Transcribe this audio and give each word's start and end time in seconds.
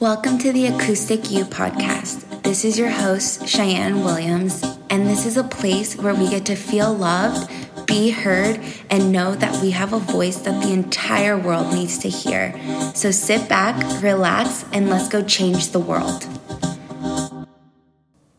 Welcome 0.00 0.38
to 0.38 0.52
the 0.52 0.68
Acoustic 0.68 1.28
You 1.28 1.44
podcast. 1.44 2.44
This 2.44 2.64
is 2.64 2.78
your 2.78 2.88
host, 2.88 3.48
Cheyenne 3.48 4.04
Williams, 4.04 4.62
and 4.90 5.08
this 5.08 5.26
is 5.26 5.36
a 5.36 5.42
place 5.42 5.96
where 5.96 6.14
we 6.14 6.30
get 6.30 6.46
to 6.46 6.54
feel 6.54 6.94
loved, 6.94 7.50
be 7.84 8.10
heard, 8.10 8.60
and 8.90 9.10
know 9.10 9.34
that 9.34 9.60
we 9.60 9.72
have 9.72 9.92
a 9.92 9.98
voice 9.98 10.36
that 10.42 10.62
the 10.62 10.72
entire 10.72 11.36
world 11.36 11.74
needs 11.74 11.98
to 11.98 12.08
hear. 12.08 12.54
So 12.94 13.10
sit 13.10 13.48
back, 13.48 13.74
relax, 14.00 14.64
and 14.72 14.88
let's 14.88 15.08
go 15.08 15.20
change 15.20 15.72
the 15.72 15.80
world. 15.80 16.28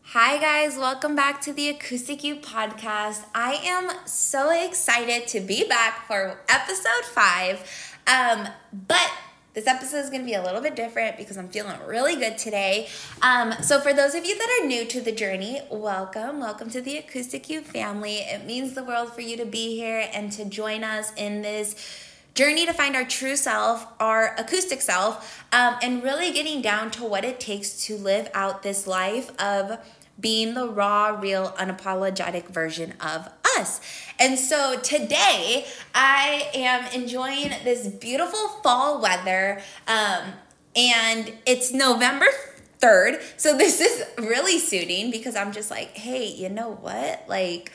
Hi, 0.00 0.38
guys, 0.38 0.78
welcome 0.78 1.14
back 1.14 1.42
to 1.42 1.52
the 1.52 1.68
Acoustic 1.68 2.24
You 2.24 2.36
podcast. 2.36 3.26
I 3.34 3.60
am 3.62 3.90
so 4.06 4.48
excited 4.48 5.28
to 5.28 5.40
be 5.40 5.68
back 5.68 6.06
for 6.06 6.40
episode 6.48 7.04
five. 7.04 7.90
Um, 8.06 8.48
but 8.72 9.10
this 9.52 9.66
episode 9.66 9.98
is 9.98 10.10
going 10.10 10.22
to 10.22 10.26
be 10.26 10.34
a 10.34 10.42
little 10.42 10.60
bit 10.60 10.76
different 10.76 11.16
because 11.16 11.36
I'm 11.36 11.48
feeling 11.48 11.76
really 11.84 12.14
good 12.14 12.38
today. 12.38 12.88
Um, 13.20 13.52
so, 13.62 13.80
for 13.80 13.92
those 13.92 14.14
of 14.14 14.24
you 14.24 14.38
that 14.38 14.60
are 14.60 14.66
new 14.66 14.84
to 14.86 15.00
the 15.00 15.12
journey, 15.12 15.60
welcome. 15.70 16.38
Welcome 16.38 16.70
to 16.70 16.80
the 16.80 16.98
Acoustic 16.98 17.50
You 17.50 17.60
family. 17.60 18.18
It 18.18 18.46
means 18.46 18.74
the 18.74 18.84
world 18.84 19.12
for 19.12 19.22
you 19.22 19.36
to 19.36 19.44
be 19.44 19.74
here 19.76 20.08
and 20.12 20.30
to 20.32 20.44
join 20.44 20.84
us 20.84 21.12
in 21.16 21.42
this 21.42 21.74
journey 22.34 22.64
to 22.64 22.72
find 22.72 22.94
our 22.94 23.04
true 23.04 23.34
self, 23.34 23.86
our 23.98 24.36
acoustic 24.38 24.80
self, 24.80 25.44
um, 25.52 25.74
and 25.82 26.02
really 26.04 26.32
getting 26.32 26.62
down 26.62 26.92
to 26.92 27.04
what 27.04 27.24
it 27.24 27.40
takes 27.40 27.84
to 27.86 27.96
live 27.96 28.30
out 28.34 28.62
this 28.62 28.86
life 28.86 29.32
of 29.40 29.78
being 30.20 30.54
the 30.54 30.68
raw, 30.68 31.18
real, 31.20 31.50
unapologetic 31.58 32.48
version 32.48 32.94
of 33.00 33.28
us. 33.58 33.80
And 34.18 34.38
so 34.38 34.78
today 34.80 35.66
I 35.94 36.50
am 36.54 36.84
enjoying 36.92 37.50
this 37.64 37.86
beautiful 37.86 38.48
fall 38.62 39.00
weather. 39.00 39.62
Um, 39.88 40.32
and 40.76 41.32
it's 41.46 41.72
November 41.72 42.26
3rd. 42.80 43.22
So 43.36 43.56
this 43.56 43.80
is 43.80 44.04
really 44.18 44.58
suiting 44.58 45.10
because 45.10 45.36
I'm 45.36 45.52
just 45.52 45.70
like, 45.70 45.96
hey, 45.96 46.26
you 46.26 46.48
know 46.48 46.72
what? 46.72 47.24
Like, 47.28 47.72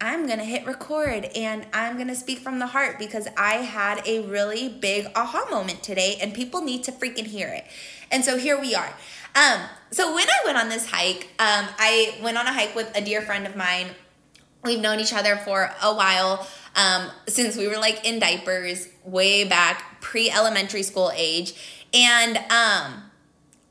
I'm 0.00 0.26
going 0.26 0.38
to 0.38 0.44
hit 0.44 0.66
record 0.66 1.30
and 1.34 1.66
I'm 1.72 1.96
going 1.96 2.08
to 2.08 2.14
speak 2.14 2.40
from 2.40 2.58
the 2.58 2.66
heart 2.66 2.98
because 2.98 3.28
I 3.36 3.54
had 3.54 4.06
a 4.06 4.20
really 4.28 4.68
big 4.68 5.06
aha 5.16 5.46
moment 5.50 5.82
today 5.82 6.18
and 6.20 6.34
people 6.34 6.60
need 6.60 6.84
to 6.84 6.92
freaking 6.92 7.26
hear 7.26 7.48
it. 7.48 7.64
And 8.12 8.24
so 8.24 8.36
here 8.36 8.60
we 8.60 8.74
are. 8.74 8.94
Um, 9.34 9.60
so 9.90 10.14
when 10.14 10.26
I 10.28 10.44
went 10.44 10.58
on 10.58 10.68
this 10.68 10.90
hike, 10.90 11.28
um, 11.38 11.66
I 11.78 12.18
went 12.22 12.36
on 12.36 12.46
a 12.46 12.52
hike 12.52 12.74
with 12.74 12.94
a 12.96 13.00
dear 13.00 13.22
friend 13.22 13.46
of 13.46 13.56
mine. 13.56 13.88
We've 14.64 14.80
known 14.80 15.00
each 15.00 15.12
other 15.12 15.36
for 15.36 15.70
a 15.82 15.94
while 15.94 16.46
um, 16.74 17.10
since 17.26 17.56
we 17.56 17.68
were 17.68 17.78
like 17.78 18.06
in 18.06 18.18
diapers 18.18 18.88
way 19.04 19.44
back 19.44 20.00
pre 20.00 20.30
elementary 20.30 20.82
school 20.82 21.10
age. 21.14 21.54
And 21.94 22.36
um, 22.50 23.10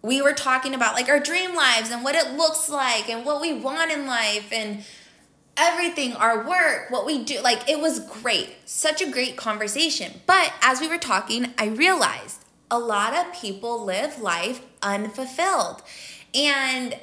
we 0.02 0.22
were 0.22 0.34
talking 0.34 0.74
about 0.74 0.96
like 0.96 1.10
our 1.10 1.20
dream 1.20 1.56
lives 1.56 1.92
and 1.92 2.04
what 2.04 2.16
it 2.16 2.34
looks 2.34 2.70
like 2.70 3.10
and 3.10 3.26
what 3.26 3.42
we 3.42 3.54
want 3.54 3.92
in 3.92 4.06
life 4.08 4.52
and 4.52 4.84
everything, 5.58 6.14
our 6.14 6.48
work, 6.48 6.90
what 6.90 7.06
we 7.06 7.24
do. 7.24 7.42
Like 7.42 7.70
it 7.70 7.80
was 7.80 8.00
great. 8.00 8.56
Such 8.66 9.02
a 9.02 9.10
great 9.10 9.36
conversation. 9.36 10.22
But 10.26 10.54
as 10.62 10.82
we 10.82 10.88
were 10.88 10.98
talking, 10.98 11.54
I 11.58 11.68
realized 11.68 12.46
a 12.70 12.80
lot 12.80 13.14
of 13.14 13.34
people 13.34 13.84
live 13.84 14.20
life 14.20 14.62
unfulfilled. 14.82 15.82
And 16.34 17.00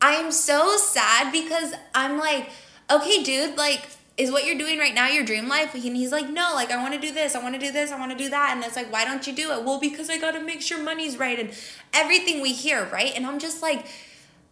I'm 0.00 0.30
so 0.30 0.76
sad 0.76 1.32
because 1.32 1.74
I'm 1.94 2.18
like, 2.18 2.50
okay, 2.90 3.22
dude, 3.22 3.56
like, 3.56 3.82
is 4.16 4.32
what 4.32 4.44
you're 4.44 4.58
doing 4.58 4.78
right 4.78 4.94
now 4.94 5.06
your 5.06 5.24
dream 5.24 5.48
life? 5.48 5.74
And 5.74 5.96
he's 5.96 6.10
like, 6.10 6.28
no, 6.28 6.52
like, 6.54 6.70
I 6.70 6.82
want 6.82 6.94
to 6.94 7.00
do 7.00 7.12
this, 7.12 7.36
I 7.36 7.42
want 7.42 7.54
to 7.54 7.60
do 7.60 7.70
this, 7.70 7.92
I 7.92 7.98
want 7.98 8.10
to 8.10 8.18
do 8.18 8.28
that. 8.30 8.52
And 8.54 8.64
it's 8.64 8.76
like, 8.76 8.92
why 8.92 9.04
don't 9.04 9.24
you 9.26 9.32
do 9.32 9.52
it? 9.52 9.62
Well, 9.62 9.78
because 9.78 10.10
I 10.10 10.18
got 10.18 10.32
to 10.32 10.40
make 10.40 10.60
sure 10.60 10.82
money's 10.82 11.16
right 11.16 11.38
and 11.38 11.50
everything 11.94 12.40
we 12.40 12.52
hear, 12.52 12.84
right? 12.86 13.12
And 13.14 13.24
I'm 13.24 13.38
just 13.38 13.62
like, 13.62 13.86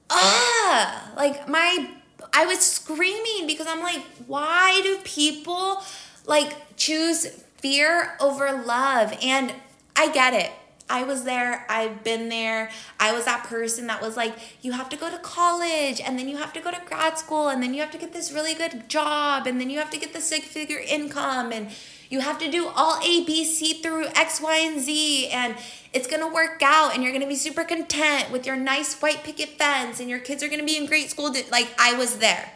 ah, 0.09 1.12
like, 1.17 1.48
my, 1.48 1.91
I 2.33 2.47
was 2.47 2.61
screaming 2.61 3.47
because 3.47 3.67
I'm 3.67 3.81
like, 3.81 4.03
why 4.27 4.81
do 4.83 4.98
people 5.05 5.83
like 6.27 6.77
choose 6.77 7.27
fear 7.58 8.17
over 8.20 8.63
love? 8.64 9.17
And 9.23 9.52
I 9.96 10.11
get 10.13 10.35
it. 10.35 10.51
I 10.89 11.02
was 11.02 11.24
there. 11.24 11.67
I've 11.69 12.05
been 12.05 12.29
there. 12.29 12.70
I 13.01 13.13
was 13.13 13.24
that 13.24 13.45
person 13.45 13.89
that 13.89 14.01
was 14.01 14.17
like, 14.17 14.35
you 14.63 14.73
have 14.73 14.89
to 14.91 14.97
go 14.97 15.11
to 15.11 15.19
college 15.19 16.01
and 16.01 16.19
then 16.19 16.29
you 16.29 16.36
have 16.36 16.52
to 16.52 16.61
go 16.61 16.70
to 16.70 16.80
grad 16.86 17.19
school 17.19 17.48
and 17.48 17.63
then 17.63 17.74
you 17.74 17.80
have 17.80 17.91
to 17.91 17.98
get 17.98 18.13
this 18.13 18.30
really 18.30 18.55
good 18.55 18.89
job 18.89 19.46
and 19.46 19.61
then 19.61 19.69
you 19.69 19.79
have 19.79 19.91
to 19.91 19.98
get 19.98 20.13
the 20.13 20.20
six 20.20 20.46
figure 20.46 20.79
income 20.79 21.51
and 21.52 21.70
you 22.08 22.20
have 22.20 22.39
to 22.39 22.48
do 22.48 22.69
all 22.69 23.01
A, 23.02 23.25
B, 23.25 23.45
C 23.45 23.83
through 23.83 24.07
X, 24.14 24.41
Y, 24.41 24.58
and 24.58 24.80
Z 24.80 25.29
and 25.29 25.57
it's 25.92 26.07
gonna 26.07 26.33
work 26.33 26.63
out 26.63 26.95
and 26.95 27.02
you're 27.02 27.13
gonna 27.13 27.27
be 27.27 27.35
super 27.35 27.64
content 27.64 28.30
with 28.30 28.46
your 28.46 28.57
nice 28.57 29.01
white 29.01 29.25
picket 29.25 29.58
fence 29.58 29.98
and 29.98 30.08
your 30.08 30.20
kids 30.20 30.41
are 30.42 30.48
gonna 30.48 30.64
be 30.64 30.77
in 30.77 30.86
great 30.86 31.11
school. 31.11 31.35
Like, 31.51 31.75
I 31.80 31.95
was 31.95 32.19
there. 32.19 32.52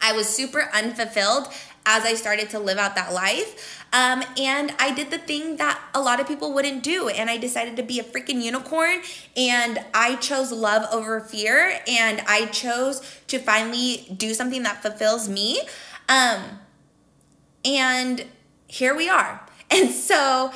I 0.00 0.12
was 0.12 0.28
super 0.28 0.70
unfulfilled 0.72 1.48
as 1.86 2.04
I 2.04 2.14
started 2.14 2.50
to 2.50 2.58
live 2.58 2.78
out 2.78 2.94
that 2.94 3.12
life. 3.12 3.84
Um, 3.92 4.24
and 4.38 4.74
I 4.78 4.92
did 4.92 5.10
the 5.10 5.18
thing 5.18 5.56
that 5.56 5.80
a 5.94 6.00
lot 6.00 6.18
of 6.18 6.26
people 6.26 6.52
wouldn't 6.52 6.82
do. 6.82 7.08
And 7.08 7.28
I 7.28 7.36
decided 7.36 7.76
to 7.76 7.82
be 7.82 7.98
a 8.00 8.02
freaking 8.02 8.42
unicorn. 8.42 9.02
And 9.36 9.84
I 9.92 10.16
chose 10.16 10.50
love 10.50 10.86
over 10.92 11.20
fear. 11.20 11.80
And 11.86 12.22
I 12.26 12.46
chose 12.46 13.02
to 13.28 13.38
finally 13.38 14.06
do 14.16 14.34
something 14.34 14.62
that 14.62 14.82
fulfills 14.82 15.28
me. 15.28 15.60
Um, 16.08 16.42
and 17.64 18.24
here 18.66 18.94
we 18.94 19.08
are. 19.08 19.40
And 19.70 19.90
so 19.90 20.52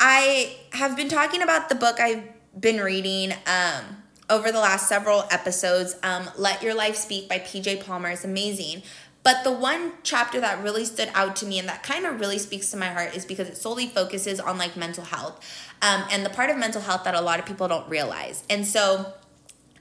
I 0.00 0.56
have 0.72 0.96
been 0.96 1.08
talking 1.08 1.40
about 1.40 1.68
the 1.68 1.76
book 1.76 2.00
I've 2.00 2.24
been 2.58 2.80
reading. 2.80 3.32
Um, 3.46 4.02
over 4.32 4.50
the 4.50 4.58
last 4.58 4.88
several 4.88 5.24
episodes, 5.30 5.94
um, 6.02 6.28
Let 6.38 6.62
Your 6.62 6.74
Life 6.74 6.96
Speak 6.96 7.28
by 7.28 7.38
PJ 7.38 7.84
Palmer 7.84 8.10
is 8.10 8.24
amazing. 8.24 8.82
But 9.22 9.44
the 9.44 9.52
one 9.52 9.92
chapter 10.02 10.40
that 10.40 10.62
really 10.62 10.84
stood 10.84 11.10
out 11.14 11.36
to 11.36 11.46
me 11.46 11.58
and 11.58 11.68
that 11.68 11.82
kind 11.82 12.06
of 12.06 12.18
really 12.18 12.38
speaks 12.38 12.70
to 12.72 12.76
my 12.76 12.88
heart 12.88 13.14
is 13.14 13.24
because 13.24 13.48
it 13.48 13.56
solely 13.56 13.86
focuses 13.86 14.40
on 14.40 14.58
like 14.58 14.76
mental 14.76 15.04
health 15.04 15.40
um, 15.80 16.04
and 16.10 16.26
the 16.26 16.30
part 16.30 16.50
of 16.50 16.56
mental 16.56 16.80
health 16.80 17.04
that 17.04 17.14
a 17.14 17.20
lot 17.20 17.38
of 17.38 17.46
people 17.46 17.68
don't 17.68 17.88
realize. 17.88 18.42
And 18.50 18.66
so 18.66 19.12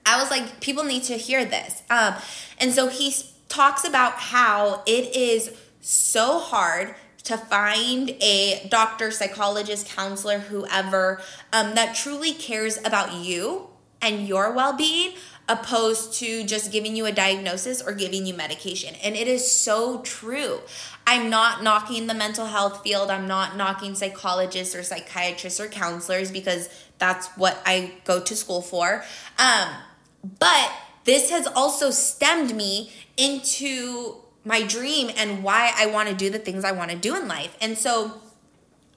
I 0.06 0.20
was 0.20 0.30
like, 0.30 0.62
people 0.62 0.84
need 0.84 1.04
to 1.04 1.18
hear 1.18 1.44
this. 1.46 1.82
Um, 1.90 2.16
and 2.60 2.72
so 2.72 2.88
he 2.88 3.14
talks 3.50 3.84
about 3.84 4.14
how 4.14 4.84
it 4.86 5.16
is 5.16 5.56
so 5.82 6.40
hard 6.40 6.96
to 7.24 7.38
find 7.38 8.12
a 8.22 8.68
doctor, 8.70 9.12
psychologist, 9.12 9.88
counselor, 9.96 10.40
whoever 10.40 11.22
um, 11.54 11.76
that 11.76 11.96
truly 11.96 12.34
cares 12.34 12.78
about 12.78 13.14
you 13.14 13.68
and 14.02 14.28
your 14.28 14.52
well 14.54 14.74
being 14.74 15.14
opposed 15.52 16.14
to 16.20 16.44
just 16.44 16.72
giving 16.72 16.96
you 16.96 17.06
a 17.06 17.12
diagnosis 17.12 17.82
or 17.82 17.94
giving 17.94 18.26
you 18.26 18.34
medication. 18.34 18.96
And 19.04 19.16
it 19.16 19.28
is 19.28 19.52
so 19.52 20.02
true. 20.02 20.60
I'm 21.06 21.30
not 21.30 21.64
knocking 21.64 22.08
the 22.08 22.14
mental 22.14 22.46
health 22.46 22.84
field, 22.84 23.10
I'm 23.10 23.28
not 23.28 23.58
knocking 23.58 23.96
psychologists 23.96 24.76
or 24.76 24.84
psychiatrists 24.84 25.60
or 25.60 25.68
counselors 25.68 26.32
because 26.32 26.70
that's 27.00 27.28
what 27.30 27.62
I 27.66 27.94
go 28.06 28.22
to 28.22 28.36
school 28.36 28.62
for. 28.62 29.04
Um, 29.38 29.70
but 30.40 30.72
this 31.04 31.32
has 31.32 31.48
also 31.48 31.90
stemmed 31.90 32.56
me 32.56 32.92
into 33.18 34.18
my 34.46 34.62
dream 34.62 35.12
and 35.18 35.44
why 35.44 35.72
I 35.76 35.88
want 35.88 36.10
to 36.10 36.16
do 36.16 36.30
the 36.30 36.40
things 36.40 36.64
I 36.64 36.72
want 36.72 36.92
to 36.92 36.98
do 36.98 37.16
in 37.16 37.28
life. 37.28 37.56
And 37.62 37.78
so 37.78 38.22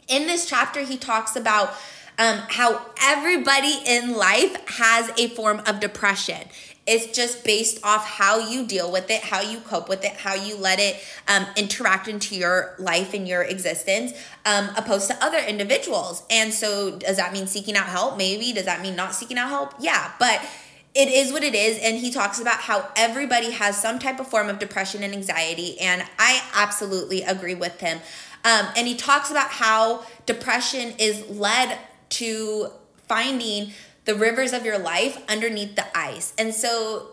in 0.09 0.27
this 0.27 0.47
chapter, 0.49 0.81
he 0.83 0.97
talks 0.97 1.37
about 1.37 1.75
um, 2.19 2.39
how 2.49 2.85
everybody 3.03 3.79
in 3.87 4.15
life 4.15 4.69
has 4.69 5.11
a 5.19 5.29
form 5.29 5.61
of 5.67 5.81
depression. 5.81 6.49
It's 6.87 7.17
just 7.17 7.45
based 7.45 7.81
off 7.83 8.07
how 8.07 8.39
you 8.39 8.67
deal 8.67 8.93
with 8.93 9.11
it, 9.11 9.23
how 9.23 9.41
you 9.41 9.61
cope 9.61 9.89
with 9.89 10.05
it, 10.05 10.13
how 10.13 10.35
you 10.35 10.57
let 10.57 10.79
it 10.79 11.03
um, 11.27 11.47
interact 11.57 12.09
into 12.09 12.37
your 12.37 12.75
life 12.79 13.15
and 13.15 13.27
your 13.27 13.43
existence, 13.43 14.13
um, 14.45 14.69
opposed 14.77 15.09
to 15.09 15.25
other 15.25 15.39
individuals. 15.39 16.25
And 16.31 16.53
so, 16.53 16.99
does 16.99 17.17
that 17.17 17.33
mean 17.33 17.47
seeking 17.47 17.75
out 17.75 17.87
help? 17.87 18.19
Maybe. 18.19 18.53
Does 18.53 18.67
that 18.67 18.83
mean 18.83 18.97
not 18.97 19.15
seeking 19.15 19.39
out 19.39 19.49
help? 19.49 19.75
Yeah. 19.81 20.13
But 20.19 20.47
it 20.95 21.09
is 21.09 21.33
what 21.33 21.43
it 21.43 21.55
is. 21.55 21.79
And 21.79 21.97
he 21.97 22.11
talks 22.11 22.39
about 22.39 22.61
how 22.61 22.89
everybody 22.97 23.51
has 23.53 23.81
some 23.81 23.99
type 23.99 24.21
of 24.21 24.29
form 24.29 24.51
of 24.51 24.59
depression 24.59 25.03
and 25.03 25.15
anxiety. 25.15 25.81
And 25.81 26.05
I 26.19 26.43
absolutely 26.55 27.23
agree 27.23 27.55
with 27.55 27.81
him. 27.81 27.99
Um, 28.45 28.67
and 28.77 28.87
he 28.87 28.95
talks 28.95 29.31
about 29.31 29.49
how 29.49 30.05
depression 30.27 30.93
is 30.99 31.27
led 31.31 31.79
to 32.11 32.69
finding 33.09 33.73
the 34.05 34.15
rivers 34.15 34.53
of 34.53 34.65
your 34.65 34.79
life 34.79 35.23
underneath 35.29 35.77
the 35.77 35.97
ice. 35.97 36.35
And 36.39 36.55
so 36.55 37.09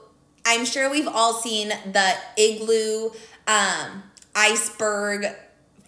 I'm 0.46 0.66
sure 0.66 0.90
we've 0.90 1.08
all 1.08 1.34
seen 1.34 1.70
the 1.70 2.14
igloo 2.38 3.12
um, 3.48 4.04
iceberg 4.36 5.28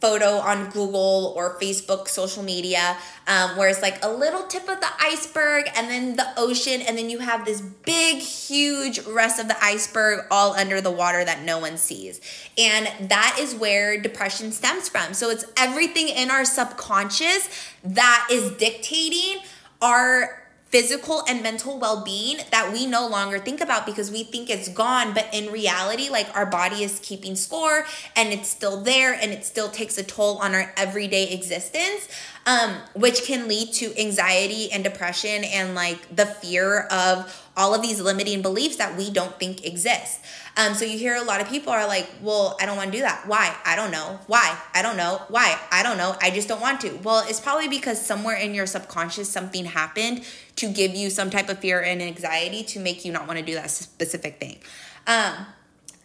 photo 0.04 0.40
on 0.40 0.70
Google 0.72 1.34
or 1.38 1.58
Facebook, 1.62 2.10
social 2.10 2.44
media, 2.44 2.98
um, 3.26 3.56
where 3.56 3.70
it's 3.70 3.82
like 3.82 4.04
a 4.04 4.12
little 4.12 4.44
tip 4.48 4.68
of 4.68 4.82
the 4.82 4.90
iceberg 5.00 5.70
and 5.78 5.90
then 5.90 6.18
the 6.18 6.28
ocean, 6.36 6.82
and 6.82 6.98
then 6.98 7.10
you 7.10 7.20
have 7.20 7.46
this 7.46 7.62
big, 7.62 8.18
huge 8.18 9.00
rest 9.08 9.40
of 9.40 9.48
the 9.48 9.56
iceberg 9.64 10.26
all 10.30 10.52
under 10.56 10.82
the 10.82 10.92
water 10.92 11.24
that 11.24 11.44
no 11.44 11.58
one 11.58 11.78
sees. 11.78 12.20
And 12.58 13.10
that 13.10 13.38
is 13.40 13.56
where 13.56 13.98
depression 13.98 14.52
stems 14.52 14.90
from. 14.90 15.14
So 15.14 15.30
it's 15.30 15.46
everything 15.56 16.10
in 16.10 16.30
our 16.30 16.44
subconscious 16.44 17.48
that 17.86 18.28
is 18.30 18.52
dictating 18.58 19.38
our 19.82 20.43
physical 20.74 21.24
and 21.28 21.44
mental 21.44 21.78
well-being 21.78 22.40
that 22.50 22.74
we 22.74 22.88
no 22.88 23.08
longer 23.08 23.38
think 23.38 23.62
about 23.62 23.86
because 23.86 24.10
we 24.10 24.24
think 24.24 24.50
it's 24.50 24.68
gone. 24.70 25.14
But 25.14 25.30
in 25.32 25.52
reality 25.52 26.10
like 26.10 26.36
our 26.36 26.48
body 26.48 26.84
is 26.84 27.00
keeping 27.04 27.36
score 27.36 27.86
and 28.16 28.34
it's 28.34 28.50
still 28.50 28.82
there 28.82 29.14
and 29.14 29.32
it 29.32 29.46
still 29.46 29.70
takes 29.70 30.00
a 30.00 30.04
toll 30.04 30.40
on 30.40 30.56
our 30.56 30.74
everyday 30.76 31.32
existence 31.32 32.10
um, 32.46 32.76
which 32.96 33.24
can 33.24 33.48
lead 33.48 33.72
to 33.74 33.98
anxiety 34.00 34.72
and 34.72 34.84
depression 34.84 35.44
and 35.44 35.76
like 35.76 36.16
the 36.16 36.26
fear 36.26 36.82
of 36.92 37.52
all 37.56 37.74
of 37.76 37.82
these 37.82 38.02
limiting 38.02 38.42
beliefs 38.42 38.78
that 38.78 38.98
we 38.98 39.12
don't 39.12 39.38
think 39.40 39.66
exist 39.66 40.20
um, 40.56 40.76
so 40.76 40.86
you 40.86 41.00
hear 41.00 41.16
a 41.16 41.24
lot 41.24 41.42
of 41.42 41.50
people 41.50 41.74
are 41.74 41.88
like, 41.88 42.08
well, 42.22 42.56
I 42.62 42.68
don't 42.68 42.78
want 42.78 42.92
to 42.92 42.98
do 42.98 43.02
that. 43.02 43.28
Why? 43.28 43.56
I 43.66 43.76
don't 43.76 43.90
know. 43.90 44.20
Why? 44.28 44.56
I 44.74 44.84
don't 44.84 44.98
know. 44.98 45.22
Why? 45.30 45.58
I 45.72 45.82
don't 45.82 45.98
know. 45.98 46.16
I 46.22 46.30
just 46.30 46.48
don't 46.48 46.62
want 46.62 46.82
to. 46.82 46.92
Well, 47.04 47.26
it's 47.28 47.40
probably 47.40 47.68
because 47.68 48.04
somewhere 48.04 48.36
in 48.36 48.54
your 48.54 48.68
subconscious 48.68 49.30
something 49.30 49.66
happened 49.66 50.24
to 50.58 50.72
give 50.72 50.94
you 50.94 51.10
some 51.10 51.32
type 51.32 51.50
of 51.50 51.58
fear 51.58 51.82
and 51.82 52.02
anxiety 52.04 52.64
to 52.66 52.80
make 52.80 53.04
you 53.04 53.12
not 53.12 53.26
want 53.28 53.40
to 53.40 53.46
do 53.46 53.56
that 53.56 53.72
specific 53.72 54.40
thing. 54.40 54.60
Um, 55.08 55.48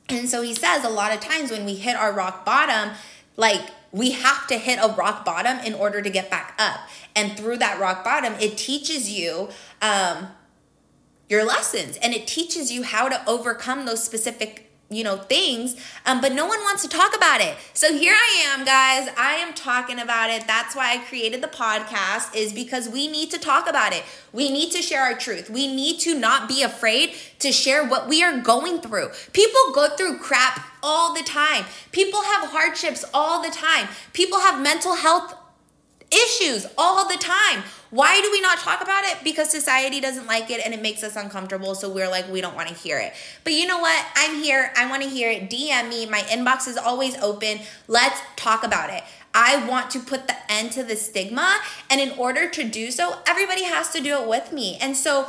and 0.09 0.29
so 0.31 0.41
he 0.41 0.55
says 0.55 0.83
a 0.85 0.91
lot 0.91 1.13
of 1.13 1.21
times 1.21 1.51
when 1.51 1.67
we 1.67 1.75
hit 1.75 1.95
our 1.95 2.15
rock 2.15 2.47
bottom, 2.47 2.95
like 3.37 3.61
we 3.93 4.13
have 4.13 4.47
to 4.47 4.57
hit 4.57 4.79
a 4.83 4.95
rock 4.95 5.27
bottom 5.27 5.59
in 5.59 5.75
order 5.75 6.01
to 6.01 6.09
get 6.09 6.31
back 6.31 6.55
up. 6.59 6.81
And 7.15 7.37
through 7.37 7.59
that 7.59 7.79
rock 7.79 8.03
bottom, 8.03 8.33
it 8.41 8.57
teaches 8.57 9.11
you 9.11 9.51
um, 9.83 10.29
your 11.29 11.45
lessons 11.45 11.97
and 11.99 12.15
it 12.15 12.27
teaches 12.27 12.73
you 12.73 12.83
how 12.83 13.09
to 13.09 13.29
overcome 13.29 13.87
those 13.87 14.03
specific 14.03 14.69
you 14.91 15.05
know 15.05 15.19
things 15.19 15.77
um, 16.07 16.21
but 16.21 16.33
no 16.33 16.47
one 16.47 16.61
wants 16.61 16.83
to 16.83 16.89
talk 16.89 17.15
about 17.15 17.41
it. 17.41 17.57
So 17.75 17.93
here 17.93 18.15
i 18.15 18.45
am 18.47 18.65
guys. 18.65 19.13
I 19.19 19.35
am 19.35 19.53
talking 19.53 19.99
about 19.99 20.31
it. 20.31 20.47
That's 20.47 20.75
why 20.75 20.95
i 20.95 20.99
created 20.99 21.43
the 21.43 21.49
podcast 21.49 22.35
is 22.35 22.53
because 22.53 22.89
we 22.89 23.09
need 23.09 23.31
to 23.31 23.39
talk 23.39 23.69
about 23.69 23.93
it. 23.93 24.03
We 24.33 24.51
need 24.51 24.71
to 24.73 24.83
share 24.83 25.03
our 25.03 25.15
truth. 25.15 25.51
We 25.51 25.67
need 25.67 26.01
to 26.01 26.19
not 26.19 26.49
be 26.49 26.63
afraid 26.63 27.15
to 27.41 27.53
share 27.53 27.87
what 27.87 28.09
we 28.09 28.23
are 28.23 28.41
going 28.41 28.81
through. 28.81 29.11
People 29.33 29.61
go 29.75 29.89
through 29.97 30.19
crap 30.19 30.65
all 30.83 31.15
the 31.15 31.23
time. 31.23 31.65
People 31.93 32.23
have 32.23 32.51
hardships 32.51 33.05
all 33.13 33.43
the 33.43 33.51
time. 33.51 33.89
People 34.13 34.41
have 34.41 34.63
mental 34.63 34.95
health 34.95 35.35
issues 36.11 36.67
all 36.77 37.09
the 37.09 37.17
time. 37.17 37.63
Why 37.91 38.21
do 38.21 38.31
we 38.31 38.41
not 38.41 38.59
talk 38.59 38.83
about 38.83 39.05
it? 39.05 39.19
Because 39.25 39.51
society 39.51 40.01
doesn't 40.01 40.27
like 40.27 40.51
it 40.51 40.61
and 40.65 40.75
it 40.75 40.83
makes 40.83 41.03
us 41.03 41.17
uncomfortable. 41.17 41.75
So 41.75 41.89
we're 41.89 42.09
like, 42.09 42.31
we 42.31 42.41
don't 42.41 42.55
want 42.55 42.69
to 42.69 42.75
hear 42.75 42.99
it. 42.99 43.15
But 43.45 43.55
you 43.55 43.67
know 43.67 43.79
what? 43.79 44.07
I'm 44.15 44.43
here. 44.43 44.73
I 44.77 44.89
want 44.91 45.03
to 45.03 45.09
hear 45.09 45.31
it. 45.31 45.49
DM 45.49 45.89
me. 45.89 46.07
My 46.07 46.21
inbox 46.21 46.69
is 46.69 46.77
always 46.77 47.17
open. 47.17 47.61
Let's 47.87 48.21
talk 48.37 48.65
about 48.65 48.91
it. 48.91 49.03
I 49.35 49.67
want 49.69 49.91
to 49.93 50.01
put 50.01 50.27
the 50.27 50.37
end 50.51 50.73
to 50.73 50.83
the 50.83 50.97
stigma. 50.97 51.61
And 51.91 52.01
in 52.01 52.11
order 52.19 52.49
to 52.51 52.65
do 52.65 52.91
so, 52.91 53.19
everybody 53.27 53.65
has 53.65 53.91
to 53.91 54.01
do 54.01 54.21
it 54.21 54.29
with 54.29 54.53
me. 54.53 54.77
And 54.81 54.97
so, 54.97 55.29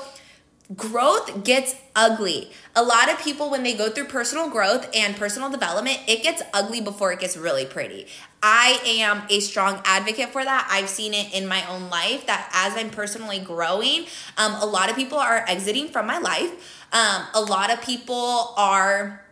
growth 0.75 1.43
gets 1.43 1.75
ugly. 1.95 2.51
A 2.75 2.83
lot 2.83 3.11
of 3.11 3.19
people, 3.19 3.49
when 3.49 3.63
they 3.63 3.73
go 3.73 3.89
through 3.89 4.05
personal 4.05 4.49
growth 4.49 4.87
and 4.93 5.15
personal 5.15 5.49
development, 5.49 5.99
it 6.07 6.21
gets 6.21 6.43
ugly 6.53 6.79
before 6.79 7.11
it 7.11 7.19
gets 7.19 7.35
really 7.35 7.65
pretty. 7.65 8.07
I 8.43 8.79
am 8.85 9.23
a 9.29 9.39
strong 9.39 9.81
advocate 9.83 10.29
for 10.29 10.43
that. 10.43 10.67
I've 10.71 10.87
seen 10.87 11.13
it 11.13 11.33
in 11.33 11.47
my 11.47 11.67
own 11.67 11.89
life 11.89 12.27
that 12.27 12.49
as 12.53 12.77
I'm 12.77 12.91
personally 12.91 13.39
growing, 13.39 14.05
um, 14.37 14.53
a 14.61 14.65
lot 14.65 14.89
of 14.89 14.95
people 14.95 15.17
are 15.17 15.43
exiting 15.47 15.87
from 15.87 16.05
my 16.05 16.19
life. 16.19 16.85
Um, 16.93 17.23
a 17.33 17.41
lot 17.41 17.71
of 17.73 17.81
people 17.81 18.53
are 18.55 19.23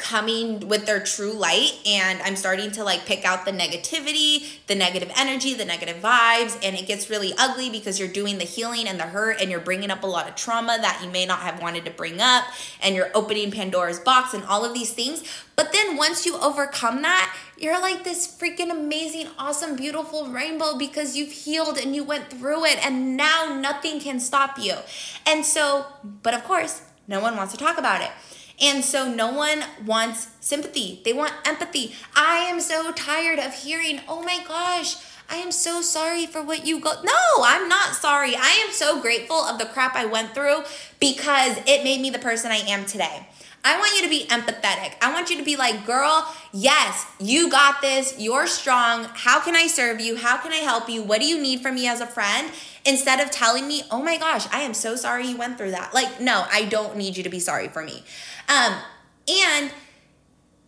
coming 0.00 0.68
with 0.68 0.86
their 0.86 1.00
true 1.00 1.32
light 1.32 1.78
and 1.86 2.20
I'm 2.22 2.34
starting 2.34 2.70
to 2.72 2.84
like 2.84 3.06
pick 3.06 3.24
out 3.24 3.44
the 3.44 3.52
negativity, 3.52 4.58
the 4.66 4.74
negative 4.74 5.12
energy, 5.16 5.54
the 5.54 5.64
negative 5.64 6.02
vibes 6.02 6.58
and 6.64 6.76
it 6.76 6.86
gets 6.86 7.10
really 7.10 7.32
ugly 7.38 7.70
because 7.70 8.00
you're 8.00 8.08
doing 8.08 8.38
the 8.38 8.44
healing 8.44 8.88
and 8.88 8.98
the 8.98 9.04
hurt 9.04 9.40
and 9.40 9.50
you're 9.50 9.60
bringing 9.60 9.90
up 9.90 10.02
a 10.02 10.06
lot 10.06 10.28
of 10.28 10.34
trauma 10.34 10.78
that 10.80 11.00
you 11.04 11.10
may 11.10 11.26
not 11.26 11.40
have 11.40 11.60
wanted 11.60 11.84
to 11.84 11.90
bring 11.90 12.20
up 12.20 12.44
and 12.82 12.96
you're 12.96 13.10
opening 13.14 13.50
Pandora's 13.50 14.00
box 14.00 14.34
and 14.34 14.42
all 14.44 14.64
of 14.64 14.74
these 14.74 14.92
things. 14.92 15.22
But 15.54 15.72
then 15.72 15.96
once 15.98 16.24
you 16.24 16.38
overcome 16.38 17.02
that, 17.02 17.36
you're 17.58 17.80
like 17.80 18.02
this 18.02 18.26
freaking 18.26 18.70
amazing, 18.70 19.28
awesome, 19.38 19.76
beautiful 19.76 20.28
rainbow 20.28 20.78
because 20.78 21.16
you've 21.16 21.32
healed 21.32 21.76
and 21.76 21.94
you 21.94 22.02
went 22.02 22.30
through 22.30 22.64
it 22.64 22.84
and 22.84 23.16
now 23.16 23.58
nothing 23.60 24.00
can 24.00 24.18
stop 24.18 24.58
you. 24.58 24.76
And 25.26 25.44
so, 25.44 25.84
but 26.22 26.32
of 26.32 26.44
course, 26.44 26.82
no 27.06 27.20
one 27.20 27.36
wants 27.36 27.52
to 27.52 27.58
talk 27.58 27.76
about 27.76 28.00
it. 28.00 28.10
And 28.60 28.84
so 28.84 29.10
no 29.10 29.32
one 29.32 29.64
wants 29.86 30.28
sympathy. 30.40 31.00
They 31.04 31.12
want 31.12 31.32
empathy. 31.44 31.94
I 32.14 32.38
am 32.50 32.60
so 32.60 32.92
tired 32.92 33.38
of 33.38 33.54
hearing, 33.54 34.00
oh 34.06 34.22
my 34.22 34.44
gosh, 34.46 34.96
I 35.30 35.36
am 35.36 35.52
so 35.52 35.80
sorry 35.80 36.26
for 36.26 36.42
what 36.42 36.66
you 36.66 36.80
go. 36.80 36.92
No, 37.02 37.44
I'm 37.44 37.68
not 37.68 37.94
sorry. 37.94 38.34
I 38.36 38.64
am 38.66 38.72
so 38.72 39.00
grateful 39.00 39.36
of 39.36 39.58
the 39.58 39.64
crap 39.64 39.94
I 39.94 40.04
went 40.04 40.34
through 40.34 40.64
because 40.98 41.56
it 41.66 41.84
made 41.84 42.00
me 42.00 42.10
the 42.10 42.18
person 42.18 42.50
I 42.50 42.56
am 42.56 42.84
today. 42.84 43.28
I 43.62 43.78
want 43.78 43.94
you 43.94 44.02
to 44.02 44.08
be 44.08 44.26
empathetic. 44.26 44.94
I 45.02 45.12
want 45.12 45.28
you 45.28 45.36
to 45.36 45.44
be 45.44 45.54
like, 45.54 45.84
girl, 45.84 46.26
yes, 46.52 47.06
you 47.18 47.50
got 47.50 47.82
this. 47.82 48.14
You're 48.18 48.46
strong. 48.46 49.04
How 49.12 49.38
can 49.40 49.54
I 49.54 49.66
serve 49.66 50.00
you? 50.00 50.16
How 50.16 50.38
can 50.38 50.50
I 50.50 50.56
help 50.56 50.88
you? 50.88 51.02
What 51.02 51.20
do 51.20 51.26
you 51.26 51.40
need 51.40 51.60
from 51.60 51.74
me 51.74 51.86
as 51.86 52.00
a 52.00 52.06
friend? 52.06 52.50
Instead 52.86 53.20
of 53.20 53.30
telling 53.30 53.68
me, 53.68 53.82
oh 53.90 54.02
my 54.02 54.16
gosh, 54.16 54.46
I 54.50 54.62
am 54.62 54.72
so 54.72 54.96
sorry 54.96 55.26
you 55.26 55.36
went 55.36 55.58
through 55.58 55.72
that. 55.72 55.92
Like, 55.92 56.20
no, 56.20 56.46
I 56.50 56.64
don't 56.64 56.96
need 56.96 57.18
you 57.18 57.22
to 57.22 57.28
be 57.28 57.38
sorry 57.38 57.68
for 57.68 57.84
me. 57.84 58.02
Um, 58.50 58.74
and 59.28 59.70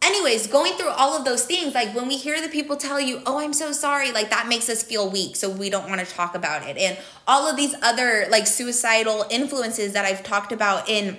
anyways, 0.02 0.46
going 0.46 0.74
through 0.74 0.90
all 0.90 1.16
of 1.18 1.24
those 1.24 1.44
things, 1.44 1.74
like 1.74 1.94
when 1.94 2.06
we 2.06 2.16
hear 2.16 2.40
the 2.40 2.48
people 2.48 2.76
tell 2.76 3.00
you, 3.00 3.22
oh, 3.26 3.38
I'm 3.38 3.52
so 3.52 3.72
sorry, 3.72 4.12
like 4.12 4.30
that 4.30 4.46
makes 4.46 4.68
us 4.68 4.82
feel 4.82 5.10
weak. 5.10 5.36
So 5.36 5.50
we 5.50 5.68
don't 5.68 5.88
want 5.88 6.00
to 6.00 6.06
talk 6.06 6.34
about 6.34 6.68
it. 6.68 6.76
And 6.76 6.96
all 7.26 7.48
of 7.48 7.56
these 7.56 7.74
other 7.82 8.26
like 8.30 8.46
suicidal 8.46 9.26
influences 9.30 9.92
that 9.94 10.04
I've 10.04 10.22
talked 10.22 10.52
about 10.52 10.88
in 10.88 11.18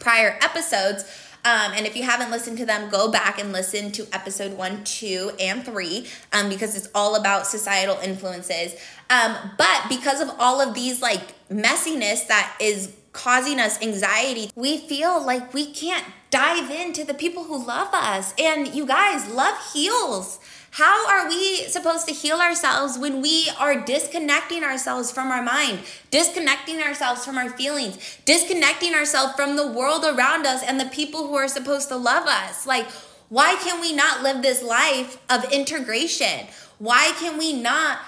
prior 0.00 0.38
episodes. 0.42 1.04
Um, 1.46 1.72
and 1.74 1.86
if 1.86 1.94
you 1.94 2.04
haven't 2.04 2.30
listened 2.30 2.56
to 2.58 2.64
them, 2.64 2.90
go 2.90 3.10
back 3.10 3.38
and 3.38 3.52
listen 3.52 3.92
to 3.92 4.06
episode 4.14 4.56
one, 4.56 4.82
two, 4.84 5.32
and 5.38 5.62
three, 5.62 6.06
um, 6.32 6.48
because 6.48 6.74
it's 6.74 6.88
all 6.94 7.16
about 7.16 7.46
societal 7.46 7.98
influences. 8.02 8.74
Um, 9.10 9.36
but 9.58 9.82
because 9.90 10.22
of 10.22 10.30
all 10.38 10.62
of 10.62 10.74
these 10.74 11.02
like 11.02 11.34
messiness 11.50 12.26
that 12.28 12.56
is 12.58 12.96
causing 13.14 13.58
us 13.58 13.80
anxiety, 13.80 14.50
we 14.54 14.76
feel 14.76 15.24
like 15.24 15.54
we 15.54 15.64
can't 15.64 16.04
dive 16.30 16.70
into 16.70 17.04
the 17.04 17.14
people 17.14 17.44
who 17.44 17.64
love 17.64 17.88
us. 17.94 18.34
And 18.38 18.74
you 18.74 18.84
guys, 18.84 19.30
love 19.30 19.56
heals. 19.72 20.40
How 20.72 21.08
are 21.08 21.28
we 21.28 21.58
supposed 21.68 22.08
to 22.08 22.12
heal 22.12 22.40
ourselves 22.40 22.98
when 22.98 23.22
we 23.22 23.48
are 23.60 23.80
disconnecting 23.80 24.64
ourselves 24.64 25.12
from 25.12 25.30
our 25.30 25.42
mind, 25.42 25.78
disconnecting 26.10 26.80
ourselves 26.82 27.24
from 27.24 27.38
our 27.38 27.48
feelings, 27.48 28.18
disconnecting 28.24 28.92
ourselves 28.92 29.34
from 29.34 29.54
the 29.54 29.68
world 29.68 30.04
around 30.04 30.44
us 30.44 30.64
and 30.64 30.80
the 30.80 30.86
people 30.86 31.28
who 31.28 31.36
are 31.36 31.46
supposed 31.46 31.88
to 31.90 31.96
love 31.96 32.26
us? 32.26 32.66
Like, 32.66 32.88
why 33.28 33.54
can 33.62 33.80
we 33.80 33.92
not 33.92 34.24
live 34.24 34.42
this 34.42 34.64
life 34.64 35.18
of 35.30 35.44
integration? 35.52 36.48
Why 36.78 37.12
can 37.20 37.38
we 37.38 37.52
not? 37.52 38.00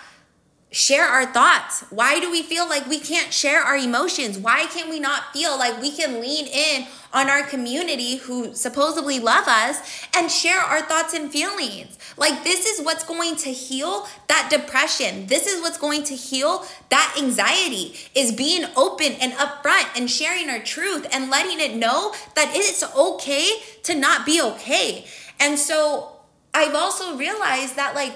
Share 0.71 1.05
our 1.07 1.27
thoughts? 1.27 1.85
Why 1.91 2.21
do 2.21 2.31
we 2.31 2.43
feel 2.43 2.69
like 2.69 2.87
we 2.87 2.99
can't 2.99 3.33
share 3.33 3.63
our 3.63 3.77
emotions? 3.77 4.37
Why 4.37 4.67
can 4.67 4.91
we 4.91 4.99
not 4.99 5.33
feel 5.33 5.57
like 5.57 5.81
we 5.81 5.91
can 5.91 6.21
lean 6.21 6.47
in 6.47 6.87
on 7.13 7.31
our 7.31 7.45
community 7.45 8.17
who 8.17 8.53
supposedly 8.53 9.21
love 9.21 9.47
us 9.47 10.07
and 10.15 10.31
share 10.31 10.59
our 10.59 10.83
thoughts 10.83 11.15
and 11.15 11.31
feelings? 11.31 11.99
Like, 12.17 12.45
this 12.45 12.67
is 12.67 12.85
what's 12.85 13.05
going 13.05 13.37
to 13.37 13.51
heal 13.51 14.07
that 14.29 14.49
depression. 14.51 15.27
This 15.27 15.47
is 15.47 15.63
what's 15.63 15.79
going 15.79 16.03
to 16.05 16.15
heal 16.15 16.67
that 16.91 17.15
anxiety 17.19 17.95
is 18.15 18.33
being 18.33 18.67
open 18.77 19.13
and 19.21 19.33
upfront 19.35 19.97
and 19.97 20.11
sharing 20.11 20.51
our 20.51 20.61
truth 20.61 21.07
and 21.13 21.31
letting 21.31 21.61
it 21.61 21.77
know 21.77 22.13
that 22.35 22.51
it's 22.55 22.83
okay 22.97 23.51
to 23.85 23.95
not 23.95 24.27
be 24.27 24.43
okay. 24.43 25.07
And 25.39 25.59
so 25.59 26.13
I've 26.53 26.75
also 26.75 27.17
realized 27.17 27.77
that, 27.77 27.95
like, 27.95 28.15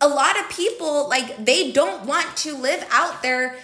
a 0.00 0.08
lot 0.08 0.38
of 0.38 0.48
people 0.50 1.08
like 1.08 1.44
they 1.44 1.72
don't 1.72 2.06
want 2.06 2.36
to 2.38 2.56
live 2.56 2.86
out 2.90 3.22
their 3.22 3.56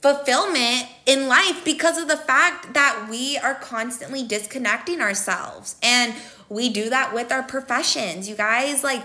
fulfillment 0.00 0.88
in 1.06 1.28
life 1.28 1.64
because 1.64 1.96
of 1.96 2.08
the 2.08 2.16
fact 2.16 2.74
that 2.74 3.06
we 3.08 3.38
are 3.38 3.54
constantly 3.54 4.26
disconnecting 4.26 5.00
ourselves. 5.00 5.76
And 5.82 6.14
we 6.48 6.68
do 6.68 6.90
that 6.90 7.14
with 7.14 7.30
our 7.30 7.44
professions. 7.44 8.28
You 8.28 8.34
guys 8.34 8.82
like 8.82 9.04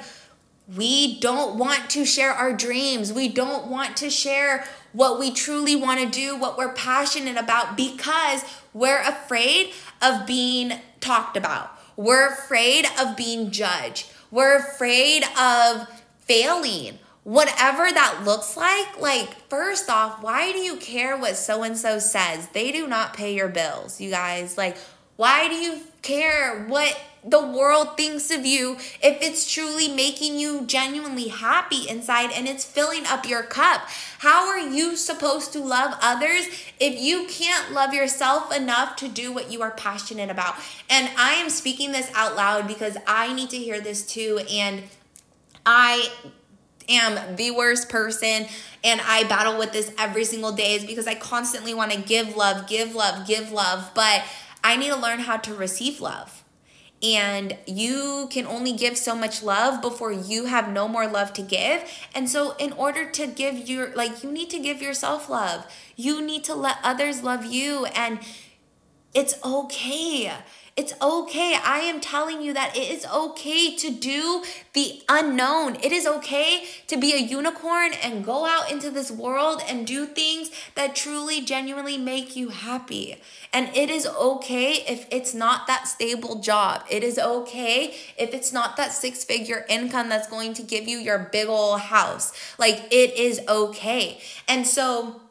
we 0.75 1.19
don't 1.19 1.57
want 1.57 1.89
to 1.91 2.05
share 2.05 2.31
our 2.31 2.51
dreams. 2.51 3.13
We 3.13 3.29
don't 3.29 3.67
want 3.67 3.95
to 3.97 4.09
share 4.09 4.65
what 4.91 5.19
we 5.19 5.31
truly 5.31 5.75
want 5.75 5.99
to 5.99 6.09
do 6.09 6.35
what 6.35 6.57
we're 6.57 6.73
passionate 6.73 7.37
about 7.37 7.77
because 7.77 8.43
we're 8.73 9.01
afraid 9.01 9.71
of 10.01 10.25
being 10.25 10.73
talked 10.99 11.37
about. 11.37 11.71
We're 11.95 12.27
afraid 12.27 12.85
of 12.99 13.15
being 13.15 13.51
judged. 13.51 14.07
We're 14.31 14.57
afraid 14.57 15.23
of 15.39 15.87
failing 16.27 16.99
whatever 17.23 17.91
that 17.91 18.21
looks 18.23 18.55
like, 18.55 19.01
like, 19.01 19.49
first 19.49 19.89
off, 19.89 20.23
why 20.23 20.53
do 20.53 20.59
you 20.59 20.77
care 20.77 21.17
what 21.17 21.35
so 21.35 21.63
and 21.63 21.77
so 21.77 21.99
says? 21.99 22.47
They 22.49 22.71
do 22.71 22.87
not 22.87 23.13
pay 23.13 23.35
your 23.35 23.49
bills, 23.49 23.99
you 23.99 24.09
guys. 24.09 24.57
Like, 24.57 24.77
why 25.17 25.49
do 25.49 25.55
you 25.55 25.81
care 26.01 26.65
what 26.67 26.97
the 27.29 27.45
world 27.45 27.97
thinks 27.97 28.31
of 28.31 28.45
you, 28.45 28.75
if 29.01 29.21
it's 29.21 29.51
truly 29.51 29.87
making 29.87 30.37
you 30.37 30.65
genuinely 30.65 31.27
happy 31.27 31.87
inside 31.87 32.31
and 32.31 32.47
it's 32.47 32.63
filling 32.63 33.05
up 33.05 33.27
your 33.27 33.43
cup. 33.43 33.81
How 34.19 34.47
are 34.47 34.59
you 34.59 34.95
supposed 34.95 35.51
to 35.53 35.59
love 35.59 35.97
others 36.01 36.47
if 36.79 36.99
you 36.99 37.27
can't 37.27 37.73
love 37.73 37.93
yourself 37.93 38.55
enough 38.55 38.95
to 38.97 39.07
do 39.07 39.33
what 39.33 39.51
you 39.51 39.61
are 39.61 39.71
passionate 39.71 40.29
about? 40.29 40.55
And 40.89 41.09
I 41.17 41.33
am 41.33 41.49
speaking 41.49 41.91
this 41.91 42.09
out 42.15 42.35
loud 42.35 42.67
because 42.67 42.97
I 43.05 43.33
need 43.33 43.49
to 43.49 43.57
hear 43.57 43.81
this 43.81 44.05
too. 44.05 44.39
And 44.49 44.83
I 45.67 46.09
am 46.87 47.35
the 47.35 47.51
worst 47.51 47.89
person 47.89 48.47
and 48.83 49.01
I 49.03 49.25
battle 49.25 49.57
with 49.57 49.73
this 49.73 49.91
every 49.99 50.23
single 50.23 50.53
day 50.53 50.75
is 50.75 50.85
because 50.85 51.07
I 51.07 51.15
constantly 51.15 51.73
want 51.73 51.91
to 51.91 51.99
give 51.99 52.37
love, 52.37 52.67
give 52.67 52.95
love, 52.95 53.27
give 53.27 53.51
love, 53.51 53.91
but 53.93 54.23
I 54.63 54.77
need 54.77 54.87
to 54.87 54.95
learn 54.95 55.19
how 55.19 55.35
to 55.35 55.53
receive 55.53 55.99
love. 55.99 56.45
And 57.03 57.57
you 57.67 58.27
can 58.31 58.47
only 58.47 58.71
give 58.71 58.97
so 58.97 59.13
much 59.13 59.43
love 59.43 59.81
before 59.81 60.11
you 60.11 60.45
have 60.45 60.71
no 60.71 60.87
more 60.87 61.05
love 61.05 61.33
to 61.33 61.43
give. 61.43 61.83
And 62.15 62.27
so, 62.27 62.55
in 62.55 62.71
order 62.71 63.07
to 63.11 63.27
give 63.27 63.69
your, 63.69 63.93
like, 63.93 64.23
you 64.23 64.31
need 64.31 64.49
to 64.49 64.59
give 64.59 64.81
yourself 64.81 65.29
love. 65.29 65.71
You 65.95 66.25
need 66.25 66.43
to 66.45 66.55
let 66.55 66.77
others 66.81 67.21
love 67.21 67.45
you. 67.45 67.85
And 67.87 68.17
it's 69.13 69.35
okay. 69.43 70.31
It's 70.77 70.93
okay. 71.01 71.57
I 71.65 71.79
am 71.79 71.99
telling 71.99 72.39
you 72.43 72.53
that 72.53 72.77
it 72.77 72.91
is 72.91 73.03
okay 73.07 73.75
to 73.77 73.89
do 73.89 74.43
the 74.73 75.01
unknown. 75.09 75.75
It 75.77 75.91
is 75.91 76.05
okay 76.05 76.65
to 76.85 76.95
be 76.97 77.13
a 77.13 77.17
unicorn 77.17 77.93
and 77.93 78.23
go 78.23 78.45
out 78.45 78.71
into 78.71 78.91
this 78.91 79.09
world 79.09 79.63
and 79.67 79.87
do 79.87 80.05
things 80.05 80.51
that 80.75 80.95
truly, 80.95 81.41
genuinely 81.41 81.97
make 81.97 82.35
you 82.35 82.49
happy. 82.49 83.17
And 83.51 83.75
it 83.75 83.89
is 83.89 84.05
okay 84.05 84.83
if 84.87 85.07
it's 85.09 85.33
not 85.33 85.65
that 85.65 85.87
stable 85.87 86.35
job. 86.41 86.83
It 86.91 87.03
is 87.03 87.17
okay 87.17 87.95
if 88.15 88.35
it's 88.35 88.53
not 88.53 88.77
that 88.77 88.91
six 88.91 89.23
figure 89.23 89.65
income 89.67 90.09
that's 90.09 90.27
going 90.27 90.53
to 90.53 90.61
give 90.61 90.87
you 90.87 90.99
your 90.99 91.17
big 91.17 91.47
old 91.47 91.79
house. 91.79 92.31
Like, 92.59 92.85
it 92.91 93.17
is 93.17 93.41
okay. 93.49 94.19
And 94.47 94.67
so, 94.67 95.21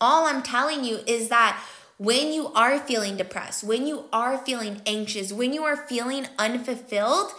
all 0.00 0.26
I'm 0.26 0.44
telling 0.44 0.84
you 0.84 1.00
is 1.06 1.30
that 1.30 1.60
when 2.02 2.32
you 2.32 2.48
are 2.48 2.80
feeling 2.80 3.16
depressed, 3.16 3.62
when 3.62 3.86
you 3.86 4.06
are 4.12 4.36
feeling 4.36 4.82
anxious, 4.86 5.32
when 5.32 5.52
you 5.52 5.62
are 5.62 5.76
feeling 5.76 6.26
unfulfilled, 6.36 7.30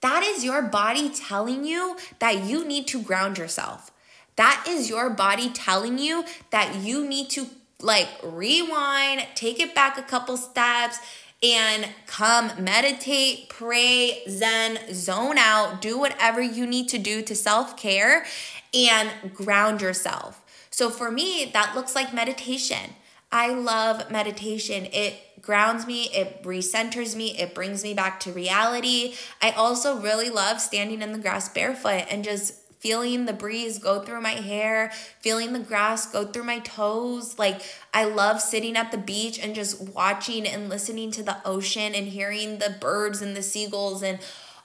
that 0.00 0.22
is 0.22 0.44
your 0.44 0.62
body 0.62 1.10
telling 1.10 1.64
you 1.64 1.96
that 2.20 2.44
you 2.44 2.64
need 2.64 2.86
to 2.86 3.02
ground 3.02 3.36
yourself. 3.36 3.90
That 4.36 4.64
is 4.68 4.88
your 4.88 5.10
body 5.10 5.50
telling 5.50 5.98
you 5.98 6.24
that 6.50 6.76
you 6.76 7.04
need 7.04 7.30
to 7.30 7.46
like 7.80 8.08
rewind, 8.22 9.26
take 9.34 9.58
it 9.58 9.74
back 9.74 9.98
a 9.98 10.02
couple 10.02 10.36
steps, 10.36 11.00
and 11.42 11.88
come 12.06 12.52
meditate, 12.62 13.48
pray, 13.48 14.22
zen, 14.28 14.78
zone 14.94 15.36
out, 15.36 15.82
do 15.82 15.98
whatever 15.98 16.40
you 16.40 16.64
need 16.64 16.88
to 16.90 16.98
do 16.98 17.22
to 17.22 17.34
self 17.34 17.76
care 17.76 18.24
and 18.72 19.34
ground 19.34 19.80
yourself. 19.82 20.40
So 20.70 20.90
for 20.90 21.10
me, 21.10 21.50
that 21.52 21.74
looks 21.74 21.96
like 21.96 22.14
meditation. 22.14 22.94
I 23.32 23.48
love 23.54 24.10
meditation. 24.10 24.86
It 24.92 25.14
grounds 25.40 25.86
me, 25.86 26.04
it 26.12 26.42
recenters 26.44 27.16
me, 27.16 27.36
it 27.38 27.54
brings 27.54 27.82
me 27.82 27.94
back 27.94 28.20
to 28.20 28.32
reality. 28.32 29.14
I 29.40 29.50
also 29.52 29.98
really 29.98 30.30
love 30.30 30.60
standing 30.60 31.02
in 31.02 31.12
the 31.12 31.18
grass 31.18 31.48
barefoot 31.48 32.04
and 32.10 32.22
just 32.22 32.54
feeling 32.78 33.26
the 33.26 33.32
breeze 33.32 33.78
go 33.78 34.00
through 34.02 34.20
my 34.20 34.32
hair, 34.32 34.90
feeling 35.20 35.52
the 35.52 35.60
grass 35.60 36.04
go 36.10 36.26
through 36.26 36.42
my 36.42 36.58
toes. 36.58 37.38
Like, 37.38 37.62
I 37.94 38.04
love 38.04 38.40
sitting 38.40 38.76
at 38.76 38.90
the 38.90 38.98
beach 38.98 39.38
and 39.38 39.54
just 39.54 39.80
watching 39.80 40.46
and 40.46 40.68
listening 40.68 41.12
to 41.12 41.22
the 41.22 41.36
ocean 41.44 41.94
and 41.94 42.08
hearing 42.08 42.58
the 42.58 42.76
birds 42.80 43.22
and 43.22 43.36
the 43.36 43.42
seagulls 43.42 44.02
and 44.02 44.18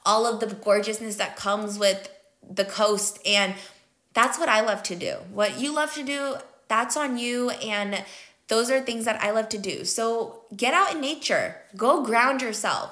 all 0.03 0.25
of 0.25 0.39
the 0.39 0.53
gorgeousness 0.53 1.15
that 1.17 1.35
comes 1.35 1.77
with 1.77 2.09
the 2.49 2.65
coast. 2.65 3.19
And 3.25 3.53
that's 4.13 4.39
what 4.39 4.49
I 4.49 4.61
love 4.61 4.81
to 4.83 4.95
do. 4.95 5.17
What 5.31 5.59
you 5.59 5.73
love 5.73 5.93
to 5.93 6.03
do, 6.03 6.37
that's 6.67 6.97
on 6.97 7.19
you. 7.19 7.51
And 7.51 8.03
those 8.47 8.71
are 8.71 8.79
things 8.79 9.05
that 9.05 9.21
I 9.21 9.31
love 9.31 9.49
to 9.49 9.57
do. 9.57 9.85
So 9.85 10.41
get 10.55 10.73
out 10.73 10.93
in 10.93 11.01
nature, 11.01 11.55
go 11.75 12.03
ground 12.03 12.41
yourself. 12.41 12.91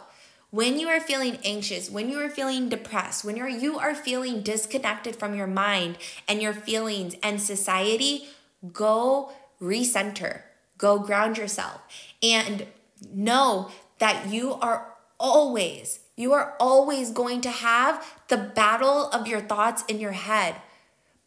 When 0.52 0.80
you 0.80 0.88
are 0.88 1.02
feeling 1.02 1.38
anxious, 1.44 1.90
when 1.90 2.10
you 2.10 2.20
are 2.20 2.30
feeling 2.30 2.70
depressed, 2.70 3.26
when 3.26 3.36
you're 3.36 3.50
you 3.50 3.78
are 3.78 3.96
feeling 3.96 4.42
disconnected 4.42 5.16
from 5.16 5.36
your 5.36 5.48
mind 5.48 5.98
and 6.28 6.42
your 6.42 6.54
feelings 6.54 7.16
and 7.22 7.42
society, 7.42 8.28
go 8.72 9.32
recenter. 9.62 10.42
Go 10.78 11.00
ground 11.00 11.38
yourself 11.38 11.82
and 12.22 12.68
know 13.14 13.72
that 14.00 14.28
you 14.30 14.54
are 14.54 14.94
always 15.20 16.00
you 16.18 16.32
are 16.32 16.56
always 16.60 17.12
going 17.12 17.42
to 17.42 17.50
have 17.50 18.06
the 18.30 18.38
battle 18.38 19.10
of 19.10 19.28
your 19.28 19.42
thoughts 19.42 19.84
in 19.88 20.00
your 20.00 20.14
head. 20.14 20.56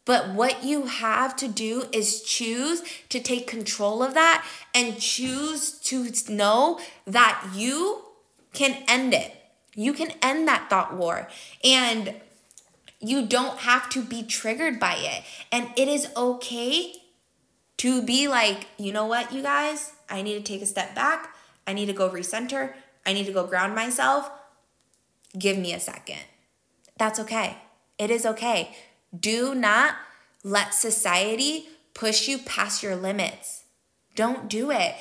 But 0.09 0.29
what 0.29 0.63
you 0.63 0.87
have 0.87 1.35
to 1.35 1.47
do 1.47 1.83
is 1.91 2.23
choose 2.23 2.81
to 3.09 3.19
take 3.19 3.45
control 3.45 4.01
of 4.01 4.15
that 4.15 4.43
and 4.73 4.99
choose 4.99 5.73
to 5.81 6.11
know 6.33 6.79
that 7.05 7.51
you 7.53 8.05
can 8.51 8.83
end 8.87 9.13
it. 9.13 9.35
You 9.75 9.93
can 9.93 10.13
end 10.23 10.47
that 10.47 10.67
thought 10.67 10.95
war. 10.95 11.27
And 11.63 12.15
you 12.99 13.27
don't 13.27 13.59
have 13.59 13.87
to 13.89 14.01
be 14.01 14.23
triggered 14.23 14.79
by 14.79 14.95
it. 14.95 15.25
And 15.51 15.69
it 15.77 15.87
is 15.87 16.07
okay 16.17 16.91
to 17.77 18.01
be 18.01 18.27
like, 18.27 18.65
you 18.79 18.91
know 18.91 19.05
what, 19.05 19.31
you 19.31 19.43
guys? 19.43 19.91
I 20.09 20.23
need 20.23 20.33
to 20.33 20.41
take 20.41 20.63
a 20.63 20.65
step 20.65 20.95
back. 20.95 21.35
I 21.67 21.73
need 21.73 21.85
to 21.85 21.93
go 21.93 22.09
recenter. 22.09 22.73
I 23.05 23.13
need 23.13 23.27
to 23.27 23.31
go 23.31 23.45
ground 23.45 23.75
myself. 23.75 24.31
Give 25.37 25.55
me 25.55 25.71
a 25.71 25.79
second. 25.79 26.21
That's 26.97 27.19
okay. 27.19 27.59
It 27.99 28.09
is 28.09 28.25
okay. 28.25 28.75
Do 29.17 29.55
not 29.55 29.95
let 30.43 30.73
society 30.73 31.67
push 31.93 32.27
you 32.27 32.37
past 32.39 32.83
your 32.83 32.95
limits. 32.95 33.63
Don't 34.15 34.49
do 34.49 34.71
it. 34.71 34.95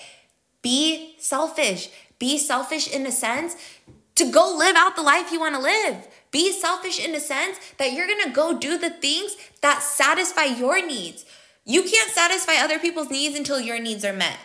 Be 0.63 1.15
selfish. 1.19 1.91
Be 2.19 2.39
selfish 2.39 2.89
in 2.89 3.07
a 3.07 3.13
sense 3.13 3.57
to 4.17 4.31
go 4.31 4.55
live 4.57 4.75
out 4.77 4.97
the 4.97 5.03
life 5.03 5.31
you 5.31 5.41
want 5.41 5.55
to 5.55 5.61
live. 5.61 6.09
Be 6.31 6.53
selfish 6.53 7.05
in 7.05 7.15
a 7.15 7.21
sense 7.21 7.59
that 7.79 7.93
you're 7.93 8.07
going 8.07 8.25
to 8.25 8.31
go 8.31 8.59
do 8.59 8.77
the 8.77 8.91
things 8.91 9.37
that 9.63 9.83
satisfy 9.83 10.45
your 10.45 10.85
needs. 10.85 11.25
You 11.65 11.83
can't 11.83 12.11
satisfy 12.11 12.55
other 12.57 12.79
people's 12.79 13.11
needs 13.11 13.39
until 13.39 13.61
your 13.61 13.81
needs 13.81 14.05
are 14.05 14.13
met. 14.13 14.39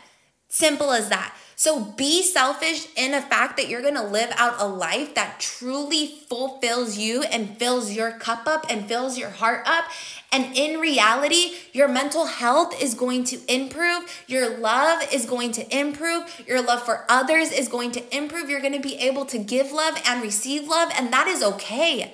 Simple 0.53 0.91
as 0.91 1.10
that. 1.10 1.36
So 1.55 1.83
be 1.83 2.22
selfish 2.22 2.88
in 2.95 3.13
the 3.13 3.22
fact 3.22 3.57
that 3.57 3.69
you're 3.69 3.81
gonna 3.81 4.05
live 4.05 4.31
out 4.38 4.62
a 4.62 4.67
life 4.67 5.15
that 5.15 5.39
truly 5.39 6.19
fulfills 6.29 6.95
you 6.95 7.24
and 7.24 7.57
fills 7.57 7.93
your 7.93 8.12
cup 8.12 8.45
up 8.45 8.67
and 8.69 8.88
fills 8.88 9.17
your 9.17 9.31
heart 9.31 9.63
up. 9.65 9.86
And 10.31 10.55
in 10.55 10.79
reality, 10.79 11.53
your 11.72 11.88
mental 11.88 12.27
health 12.27 12.79
is 12.79 12.93
going 12.93 13.24
to 13.25 13.39
improve. 13.51 14.24
Your 14.27 14.60
love 14.60 15.01
is 15.12 15.25
going 15.25 15.53
to 15.53 15.75
improve. 15.75 16.43
Your 16.45 16.62
love 16.62 16.83
for 16.83 17.03
others 17.10 17.51
is 17.51 17.67
going 17.67 17.91
to 17.93 18.15
improve. 18.15 18.48
You're 18.48 18.62
gonna 18.62 18.79
be 18.79 18.98
able 18.98 19.25
to 19.25 19.39
give 19.39 19.72
love 19.72 20.00
and 20.05 20.22
receive 20.22 20.67
love, 20.67 20.91
and 20.95 21.12
that 21.12 21.27
is 21.27 21.41
okay 21.41 22.13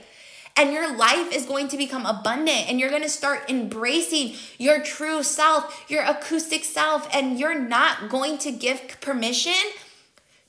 and 0.59 0.73
your 0.73 0.93
life 0.93 1.33
is 1.33 1.45
going 1.45 1.69
to 1.69 1.77
become 1.77 2.05
abundant 2.05 2.69
and 2.69 2.81
you're 2.81 2.89
going 2.89 3.01
to 3.01 3.09
start 3.09 3.49
embracing 3.49 4.35
your 4.57 4.83
true 4.83 5.23
self, 5.23 5.85
your 5.87 6.03
acoustic 6.03 6.65
self, 6.65 7.07
and 7.15 7.39
you're 7.39 7.57
not 7.57 8.09
going 8.09 8.37
to 8.39 8.51
give 8.51 8.99
permission 8.99 9.53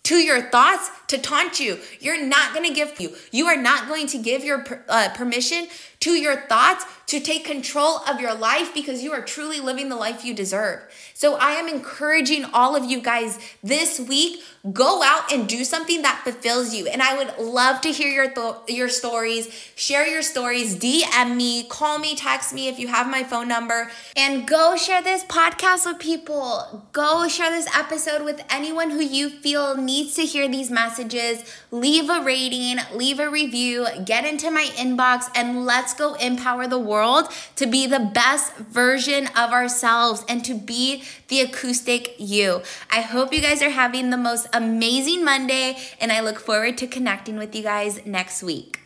to 0.03 0.17
your 0.17 0.43
thoughts 0.51 0.91
to 1.07 1.17
taunt 1.17 1.61
you. 1.61 1.79
You're 2.01 2.27
not 2.27 2.53
going 2.53 2.67
to 2.67 2.75
give 2.75 3.01
you. 3.01 3.15
You 3.31 3.47
are 3.47 3.57
not 3.57 3.87
going 3.87 4.09
to 4.09 4.19
give 4.19 4.43
your 4.43 4.65
uh, 4.89 5.11
permission 5.15 5.69
to 6.01 6.13
your 6.13 6.37
thoughts 6.43 6.85
to 7.11 7.19
take 7.19 7.45
control 7.45 7.99
of 8.09 8.21
your 8.21 8.35
life 8.35 8.73
because 8.73 9.03
you 9.03 9.11
are 9.11 9.21
truly 9.21 9.59
living 9.59 9.89
the 9.89 9.97
life 9.97 10.25
you 10.25 10.33
deserve. 10.33 10.81
So 11.13 11.35
I 11.35 11.51
am 11.53 11.67
encouraging 11.67 12.45
all 12.55 12.77
of 12.77 12.85
you 12.85 13.01
guys 13.01 13.37
this 13.65 13.99
week 13.99 14.41
go 14.73 15.03
out 15.03 15.33
and 15.33 15.49
do 15.49 15.65
something 15.65 16.03
that 16.03 16.21
fulfills 16.23 16.73
you. 16.73 16.87
And 16.87 17.03
I 17.03 17.17
would 17.17 17.39
love 17.39 17.81
to 17.81 17.91
hear 17.91 18.09
your 18.09 18.31
th- 18.31 18.55
your 18.69 18.89
stories. 18.89 19.49
Share 19.75 20.07
your 20.07 20.23
stories, 20.23 20.77
DM 20.77 21.37
me, 21.37 21.65
call 21.65 21.99
me, 21.99 22.15
text 22.15 22.53
me 22.53 22.69
if 22.69 22.79
you 22.79 22.89
have 22.89 23.11
my 23.11 23.25
phone 23.25 23.49
number, 23.49 23.91
and 24.17 24.47
go 24.47 24.77
share 24.77 25.03
this 25.03 25.25
podcast 25.25 25.87
with 25.87 25.99
people. 25.99 26.87
Go 26.93 27.27
share 27.27 27.51
this 27.51 27.67
episode 27.77 28.23
with 28.23 28.45
anyone 28.51 28.91
who 28.91 29.01
you 29.01 29.31
feel 29.31 29.77
needs 29.77 30.15
to 30.15 30.23
hear 30.23 30.47
these 30.49 30.71
messages. 30.71 31.43
Leave 31.71 32.09
a 32.09 32.21
rating, 32.23 32.77
leave 32.95 33.19
a 33.19 33.29
review, 33.29 33.87
get 34.05 34.25
into 34.25 34.51
my 34.51 34.65
inbox 34.77 35.25
and 35.35 35.67
let's 35.91 35.99
go 35.99 36.15
empower 36.25 36.69
the 36.69 36.79
world 36.79 37.27
to 37.57 37.67
be 37.67 37.85
the 37.85 37.99
best 37.99 38.55
version 38.57 39.27
of 39.37 39.51
ourselves 39.51 40.25
and 40.29 40.45
to 40.45 40.55
be 40.55 41.03
the 41.27 41.41
acoustic 41.41 42.15
you. 42.17 42.63
I 42.93 43.01
hope 43.01 43.33
you 43.33 43.41
guys 43.41 43.61
are 43.61 43.71
having 43.71 44.11
the 44.11 44.17
most 44.17 44.47
amazing 44.53 45.25
Monday, 45.25 45.77
and 46.01 46.13
I 46.13 46.21
look 46.21 46.39
forward 46.39 46.79
to 46.79 46.87
connecting 46.87 47.39
with 47.39 47.57
you 47.57 47.63
guys 47.63 48.07
next 48.07 48.43
week. 48.43 48.80